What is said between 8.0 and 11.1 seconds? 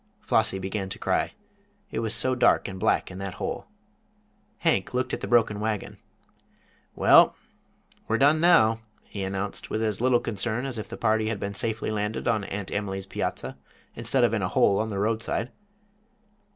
we're done now," he announced, with as little concern as if the